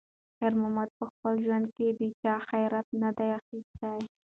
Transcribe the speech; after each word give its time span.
خیر 0.37 0.53
محمد 0.61 0.89
په 0.97 1.03
خپل 1.11 1.33
ژوند 1.45 1.65
کې 1.75 1.87
د 1.99 2.01
چا 2.21 2.35
خیرات 2.49 2.87
نه 3.01 3.09
دی 3.17 3.29
اخیستی. 3.39 3.99